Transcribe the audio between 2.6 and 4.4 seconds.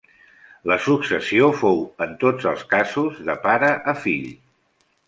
casos de pare a fill.